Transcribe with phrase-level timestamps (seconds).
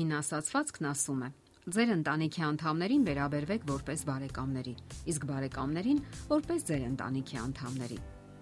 [0.00, 1.28] Հին ասացվածքն ասում է.
[1.76, 4.72] Ձեր ընտանիքի անդամներին վերաբերվեք որպես բարեկամների,
[5.12, 7.98] իսկ բարեկամներին որպես ձեր ընտանիքի անդամների։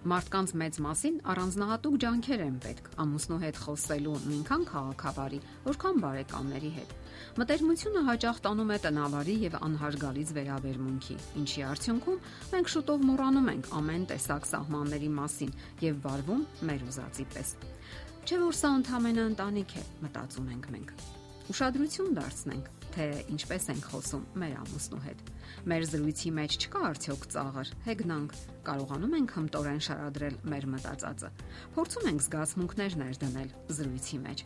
[0.07, 6.95] Մարդկանց մեծ մասին առանձնահատուկ ջանքեր են պետք ամուսնու հետ խոսելու նույնքան քաղաքավարի, որքան բարեկամների հետ։
[7.43, 14.09] Մտերմությունը հաճախ տանում է տնավարի եւ անհարգալից վերաբերմունքի, ինչի արդյունքում մենք շուտով մոռանում ենք ամեն
[14.15, 17.55] տեսակ սահմանների մասին եւ վարվում մեր ուզածի պես։
[18.23, 21.18] Չէ՞ որ սա ընդհանրապես ընտանիք է, մտածում ենք մենք։
[21.49, 25.21] Ուշադրություն դարձնենք, թե ինչպես ենք խոսում մեր ամուսնու հետ։
[25.71, 28.35] Մեր զրույցի մեջ չկա արդյոք ծաղր, հեգնանք,
[28.69, 31.31] կարողանում ենք հմտորեն շարադրել մեր մտածածը։
[31.73, 33.49] Փորձում ենք զգացմունքներ ներդնել
[33.79, 34.43] զրույցի մեջ։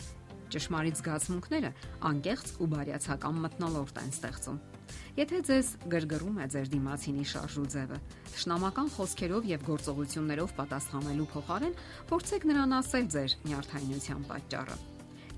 [0.54, 1.74] Ճշմարիտ զգացմունքները
[2.08, 4.64] անկեղծ ու բարյացակամ մտնոլորտ են ստեղծում։
[5.18, 8.00] Եթե ձեզ գրգռում է ձեր դիմացինի շարժու ձևը,
[8.44, 11.78] շնամական խոսքերով եւ գործողություններով պատասխանելու փոխարեն,
[12.14, 14.82] փորձեք նրան ասել ձեր նյարդայնության պատճառը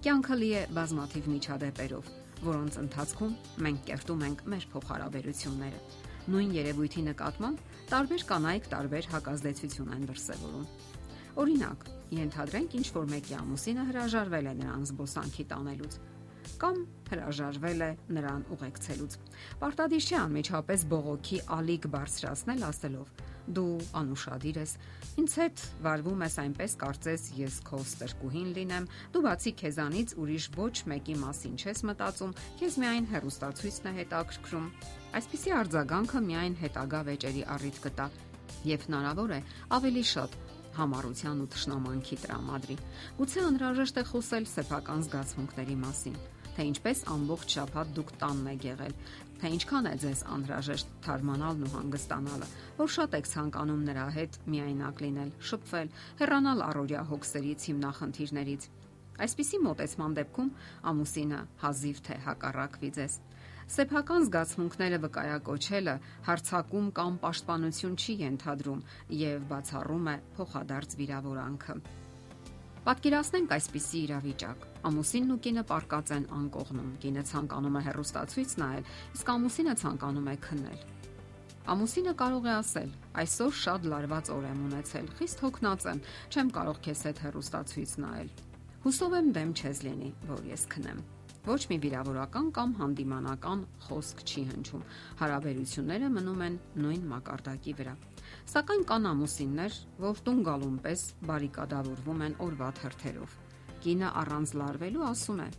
[0.06, 2.10] Կյանքը լի է բազմաթիվ միջադեպերով,
[2.46, 3.32] որոնց ընթացքում
[3.66, 5.80] մենք կերտում ենք մեր փոխհարաբերությունները։
[6.30, 10.68] Նույն երևույթի նկատմամբ տարբեր կանայք տարբեր հակազդեցություն են դրսևորում։
[11.42, 11.88] Օրինակ,
[12.22, 15.98] ենթադրենք ինչ որ մեկի ամուսինը հրաժարվել է նրան զբոսանքի տանելուց
[16.62, 19.16] կամ հրաժարվել է նրան ուղեկցելուց։
[19.62, 23.08] Պարտադիր չէ անմիջապես բողոքի ալիք բարձրացնել ասելով.
[23.46, 24.72] դու անուշադիր ես,
[25.22, 30.76] ինձ հետ վարվում ես այնպես, կարծես ես քո ստրկուհին լինեմ, դու բացի քեզանից ուրիշ ոչ
[30.90, 34.68] մեկի մասին չես մտածում, քեզ միայն հերոստացույցն է հետաքրքրում։
[35.22, 38.10] Այսպիսի արձագանքը միայն հետագա վեճերի առիթ կտա
[38.66, 39.40] եւ հնարավոր է
[39.78, 40.42] ավելի շատ
[40.80, 42.78] համառության ու ճշնամանքի տրամադրի։
[43.20, 46.18] Գուցե անհրաժեշտ է խոսել սեփական զգացմունքների մասին
[46.56, 48.94] թե ինչպես ամբողջ շաբաթ դուք տանն եք եղել,
[49.42, 52.48] թե ինչքան է ձեզ անհրաժեշտ թարմանալն ու հանգստանալը,
[52.80, 58.68] որ շատ եք ցանկանում նրա հետ միայնակ լինել, շփվել, հեռանալ առօրյա հոգսերից, հիմնախնդիրներից։
[59.26, 60.54] Այսպիսի մտածման դեպքում
[60.92, 63.20] ամուսինը հազիվ թե հակառակվի ձեզ։
[63.66, 65.94] Սեփական զգացմունքները վկայակոչելը
[66.28, 68.84] հարցակում կամ պաշտպանություն չի ենթադրում
[69.20, 71.76] եւ բացառում է փոխադարձ վիրավորանքը։
[72.86, 78.86] Պատկերացնենք այսպիսի իրավիճակ։ Ամուսինն ու կինը պարկած են անկողնում։ Կինը ցանկանում է հեռուստացույց նայել,
[79.18, 80.86] իսկ ամուսինը ցանկանում է քնել։
[81.66, 82.96] Ամուսինը կարող է ասել.
[83.26, 88.34] Այսօր շատ լարված օր եմ ունեցել, խիստ հոգնած եմ, չեմ կարող քեզ հետ հեռուստացույց նայել։
[88.86, 91.06] Հուսով եմ դեմ չես լինի, որ ես քնեմ։
[91.46, 94.86] Ոչ մի վիրավորական կամ հանդիմանական խոսք չի հնչում։
[95.20, 97.94] Հարաբերությունները մնում են նույն մակարդակի վրա։
[98.50, 103.38] Սակայն կան ամուսիններ, որ տուն գալուն պես բարիկադավորվում են օրվա թրթերով։
[103.86, 105.50] Կինը առանց լարվելու ասում է.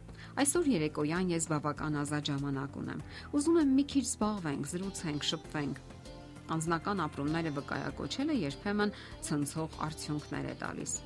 [0.42, 3.04] Այսօր երեկոյան ես բավական ազատ ժամանակ ունեմ։
[3.38, 5.84] Ուզում եմ մի քիչ զբաղվենք, զրուցենք, շփվենք։
[6.56, 8.96] Անձնական ապրումները վկայակոչելը երբեմն
[9.28, 11.02] ցնցող արդյունքներ է տալիս։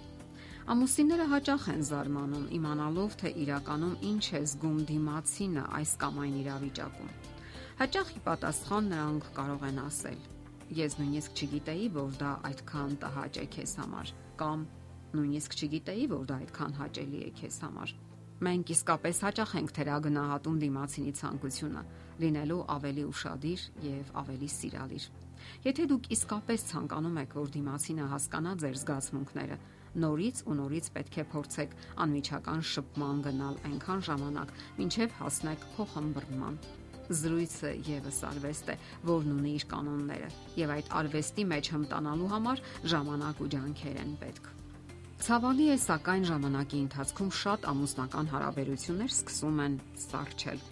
[0.69, 7.15] Ամուսինները հաճախ են զարմանում իմանալով, թե իրականում ինչ է զգում դիմացինը այս կամ այն իրավիճակում։
[7.81, 10.21] Հաճախ ի պատասխան նրանք կարող են ասել.
[10.81, 14.13] Ես նույնիսկ չգիտեի, որ դա այդքան տհաճ է քեզ համար,
[14.43, 14.59] կամ
[15.17, 17.95] նույնիսկ չգիտեի, որ դա այդքան հաճելի է քեզ համար։
[18.41, 21.83] Մենք իսկապես հաճախ ենք թերագնահատում դիմացինի ցանկությունը,
[22.21, 25.09] լինելու ավելի ուրախadir եւ ավելի սիրալիր։
[25.67, 29.57] Եթե դուք իսկապես ցանկանում եք, որ դիմացինը հասկանա ձեր զգացմունքները,
[30.05, 31.73] նորից ու նորից պետք է փորձեք
[32.05, 36.61] անմիջական շփման գնալ այնքան ժամանակ, մինչև հասնեք փոխհմբռնման
[37.11, 38.77] զրույցը եւս արվեստ է,
[39.11, 42.63] որն ունի իր կանոնները, եւ այդ արվեստի մեջ հմտանալու համար
[42.95, 44.51] ժամանակ ու ջանքեր են պետք։
[45.21, 49.75] Ցավալի է, սակայն ժամանակի ընթացքում շատ ամուսնական հարաբերություններ սկսում են
[50.07, 50.63] սարչել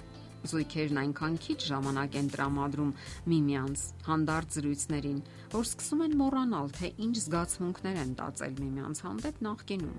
[0.46, 2.92] Զույգերն այնքան քիչ ժամանակ են տրամադրում
[3.32, 5.18] միմյանց հանդարտ զրույցներին,
[5.54, 9.98] որ սկսում են մոռանալ, թե ինչ զգացմունքներ են տածել միմյանց հանդեպ նախկինում։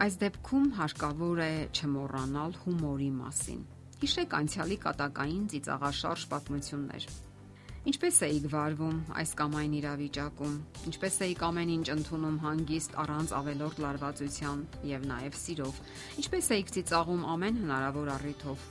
[0.00, 3.64] Այս դեպքում հարկավոր է չմոռանալ հումորի մասին։
[4.00, 7.06] Հիշեք անցյալի կատակային ծիծաղաշարժ պատմություններ։
[7.90, 10.56] Ինչպես էիք վարվում այս կամ այն իրավիճակում։
[10.90, 15.80] Ինչպես էիք ամեն ինչ ընդունում հանգիստ առանց ավելորդ լարվածության եւ նաեւ սիրով։
[16.20, 18.68] Ինչպես էիք ծիծաղում ամեն հնարավոր առիթով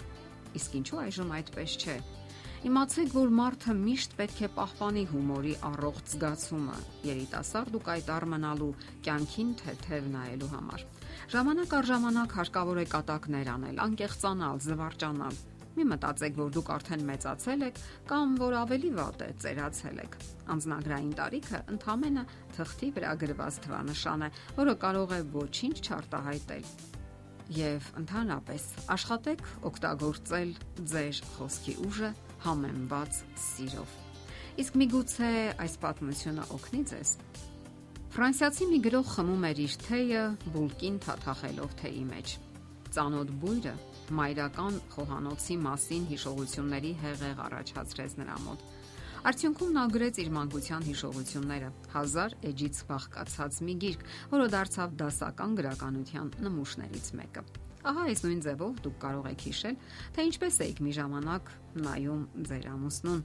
[0.57, 1.97] Իսկ ինչու այժմ այդպես չէ։
[2.59, 8.73] Իմացեք, որ մարդը միշտ պետք է պահպանի հումորի առողջ զգացումը, երիտասարդ ու կայտար մնալու,
[9.05, 10.83] կյանքին թեթև նայելու համար։
[11.35, 15.39] Ժամանակ առ ժամանակ հարկավոր է կատակներ անել, անկեղծանալ, զվարճանալ։
[15.79, 20.17] Մի մտածեք, որ դուք արդեն մեծացել եք կամ որ ավելի վատ է, ծերացել եք։
[20.59, 26.98] Անznագրային տարիքը ընդհանրապես թղթի վրա գրված թվանշան է, որը կարող է ոչինչ չարտահայտել
[27.55, 30.51] եւ ընդհանրապես աշխատեք օգտագործել
[30.91, 32.09] ձեր խոսքի ուժը
[32.45, 33.95] համեմված սիրով։
[34.59, 35.31] Իսկ միգուցե
[35.65, 37.13] այս պատմությունը օգնի ձեզ։
[38.13, 40.23] Ֆրանսիացի մի գրող խմում էր իր թեյը
[40.53, 42.35] բուլկին թաթախելով թեյի մեջ։
[42.89, 43.73] Ծանոթ բույրը
[44.19, 48.63] մայրական խոհանոցի մասին հիշողությունների հեղեղ առաջացրեց նրա մոտ։
[49.19, 51.69] Արդյունքում նա գրեց իր մանկության հիշողությունները.
[51.91, 57.43] 1000 էջից բաղկացած մի գիրք, որը դարձավ դասական գրականության նմուշներից մեկը։
[57.89, 59.75] Ահա այս նույն ձևով դուք կարող եք հիշել,
[60.15, 61.51] թե ինչպես եք մի ժամանակ
[61.83, 63.21] նայում ձեր ամուսնուն.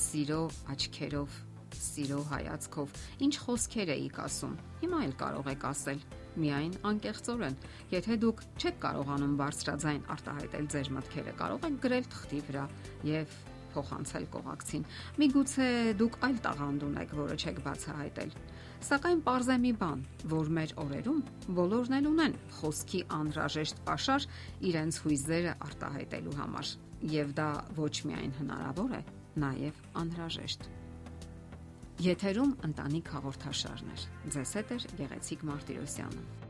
[0.00, 0.40] Սիրո
[0.76, 1.38] աչքերով,
[1.80, 6.02] սիրո հայացքով, ինչ խոսքեր էիք ասում։ Հիմա էլ կարող եք ասել
[6.40, 7.56] միայն անկեղծորեն։
[7.96, 12.66] Եթե դուք չեք կարողանում բարձրաձայն արտահայտել ձեր մտքերը, կարող եք գրել թղթի վրա
[13.10, 13.40] եւ
[13.74, 14.86] փոխանցել կողակցին։
[15.20, 15.68] Միգուցե
[16.00, 18.34] դուք այլ տաղանդ ունեք, որը չեք բացահայտել։
[18.80, 21.22] Սակայն parze մի բան, որ մեր օրերում
[21.58, 24.28] բոլորն էլ ունեն խոսքի անհրաժեշտ pašար
[24.70, 26.74] իրենց հույզերը արտահայտելու համար,
[27.14, 29.02] եւ դա ոչ միայն հնարավոր է,
[29.44, 30.70] նաեւ անհրաժեշտ։
[32.00, 36.49] Եթերում ընտանիք հաղորդաշարներ։ Ձեզ հետ է Գեղեցիկ Մարտիրոսյանը։